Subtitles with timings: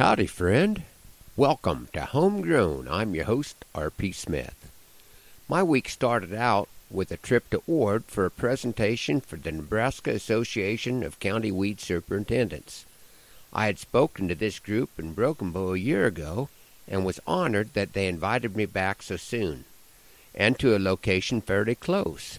[0.00, 0.84] Howdy, friend.
[1.36, 2.88] Welcome to Homegrown.
[2.88, 4.12] I'm your host, R.P.
[4.12, 4.70] Smith.
[5.46, 10.12] My week started out with a trip to Ord for a presentation for the Nebraska
[10.12, 12.86] Association of County Weed Superintendents.
[13.52, 16.48] I had spoken to this group in Broken Bow a year ago
[16.88, 19.66] and was honored that they invited me back so soon,
[20.34, 22.38] and to a location fairly close.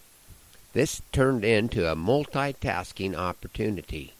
[0.73, 4.13] This turned into a multitasking opportunity.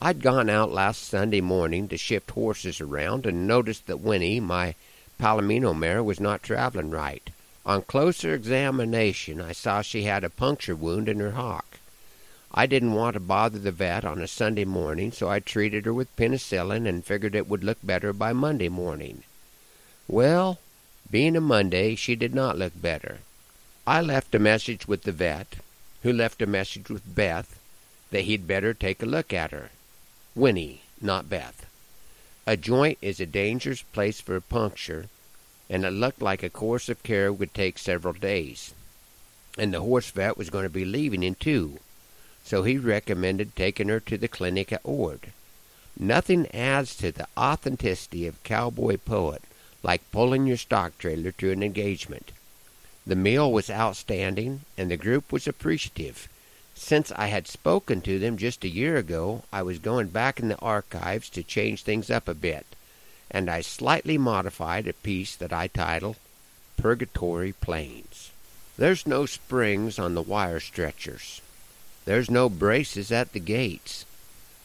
[0.00, 4.76] I'd gone out last Sunday morning to shift horses around and noticed that Winnie, my
[5.18, 7.30] Palomino mare, was not traveling right.
[7.66, 11.80] On closer examination, I saw she had a puncture wound in her hock.
[12.54, 15.92] I didn't want to bother the vet on a Sunday morning, so I treated her
[15.92, 19.24] with penicillin and figured it would look better by Monday morning.
[20.06, 20.60] Well,
[21.10, 23.18] being a Monday, she did not look better.
[23.84, 25.56] I left a message with the vet,
[26.04, 27.58] who left a message with Beth
[28.12, 29.70] that he'd better take a look at her.
[30.38, 31.66] Winnie, not Beth.
[32.46, 35.08] A joint is a dangerous place for a puncture,
[35.68, 38.72] and it looked like a course of care would take several days.
[39.58, 41.80] And the horse vet was going to be leaving in two,
[42.44, 45.32] so he recommended taking her to the clinic at Ord.
[45.98, 49.42] Nothing adds to the authenticity of cowboy poet
[49.82, 52.30] like pulling your stock trailer to an engagement.
[53.04, 56.28] The meal was outstanding, and the group was appreciative
[56.78, 60.48] since I had spoken to them just a year ago, I was going back in
[60.48, 62.66] the archives to change things up a bit,
[63.30, 66.16] and I slightly modified a piece that I titled
[66.76, 68.30] Purgatory Plains.
[68.76, 71.40] There's no springs on the wire stretchers.
[72.04, 74.04] There's no braces at the gates.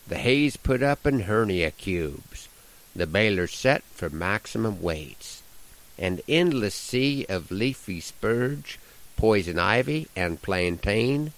[0.08, 2.48] The hay's put up in hernia cubes.
[2.96, 5.42] The baler's set for maximum weights.
[5.98, 8.78] An endless sea of leafy spurge,
[9.18, 11.34] poison ivy, and plantain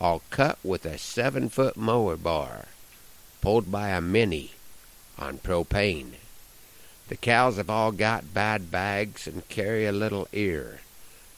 [0.00, 2.66] all cut with a seven foot mower bar,
[3.40, 4.52] pulled by a mini
[5.18, 6.12] on propane.
[7.08, 10.80] The cows have all got bad bags and carry a little ear.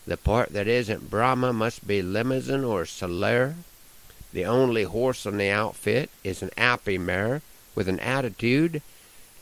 [0.06, 3.54] The part that isn't Brahma must be Limousin or Salers.
[4.32, 7.42] The only horse on the outfit is an Appy mare
[7.75, 8.82] with an attitude.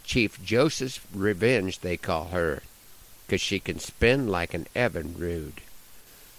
[0.05, 2.63] Chief Joseph's Revenge, they call her,
[3.29, 5.61] 'cause she can spin like an Evinrude.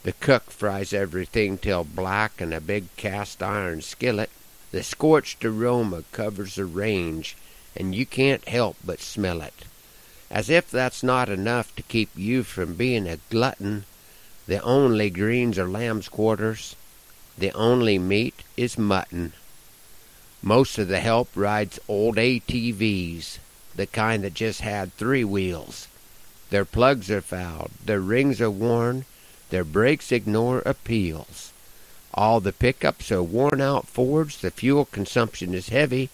[0.04, 4.32] The cook fries everything till black in a big cast iron skillet.
[4.72, 7.38] The scorched aroma covers the range,
[7.76, 9.66] and you can't help but smell it.
[10.32, 13.86] As if that's not enough to keep you from being a glutton,
[14.48, 16.76] the only greens are lamb's quarters.
[17.38, 19.34] The only meat is mutton.
[20.42, 23.38] Most of the help rides old ATVs,
[23.76, 25.88] the kind that just had three wheels.
[26.50, 29.06] Their plugs are fouled, their rings are worn,
[29.52, 31.52] their brakes ignore appeals.
[32.14, 34.42] All the pickups are worn out Fords.
[34.42, 36.10] The fuel consumption is heavy.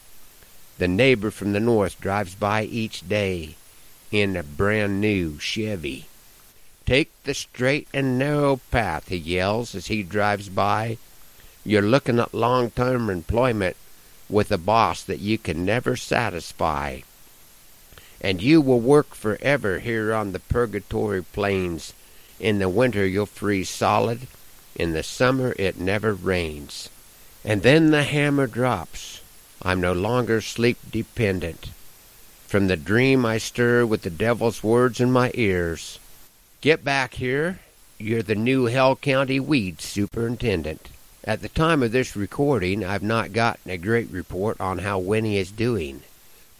[0.80, 3.56] The neighbor from the north drives by each day
[4.12, 6.06] in a brand new Chevy.
[6.86, 10.98] Take the straight and narrow path, he yells as he drives by.
[11.64, 13.76] You're looking at long term employment
[14.30, 17.02] with a boss that you can never satisfy.
[18.20, 21.94] And you will work forever here on the purgatory plains
[22.40, 24.28] in the winter you'll freeze solid.
[24.76, 26.90] In the summer it never rains.
[27.44, 29.22] And then the hammer drops.
[29.62, 31.72] I'm no longer sleep dependent.
[32.48, 36.00] From the dream I stir with the devil's words in my ears.
[36.62, 37.60] Get back here.
[37.98, 40.90] You're the new Hell County Weed Superintendent.
[41.24, 45.38] At the time of this recording, I've not gotten a great report on how Winnie
[45.38, 46.04] is doing.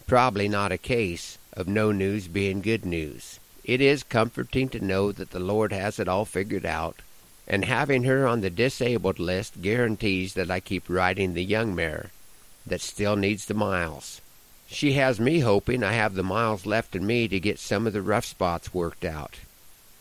[0.06, 3.40] Probably not a case of no news being good news.
[3.68, 7.02] It is comforting to know that the Lord has it all figured out,
[7.46, 12.10] and having her on the disabled list guarantees that I keep riding the young mare
[12.66, 14.22] that still needs the miles.
[14.68, 17.92] She has me hoping I have the miles left in me to get some of
[17.92, 19.36] the rough spots worked out,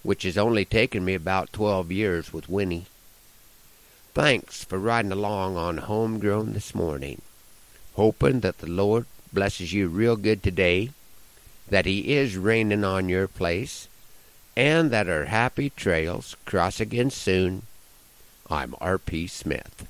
[0.01, 2.85] which has only taken me about twelve years with Winnie.
[4.13, 7.21] Thanks for riding along on Homegrown this morning.
[7.95, 10.91] Hoping that the Lord blesses you real good today
[11.69, 13.87] that He is raining on your place,
[14.55, 17.63] and that our happy trails cross again soon.
[18.49, 19.27] I'm R.P.
[19.27, 19.87] Smith.